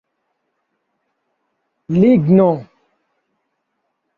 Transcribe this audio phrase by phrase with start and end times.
[1.99, 2.49] ligno